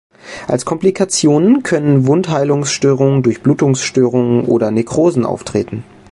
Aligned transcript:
Als 0.47 0.65
Komplikationen 0.65 1.61
können 1.61 2.07
Wundheilungsstörungen, 2.07 3.21
Durchblutungsstörungen 3.21 4.45
oder 4.45 4.71
Nekrosen 4.71 5.27
auftreten. 5.27 5.83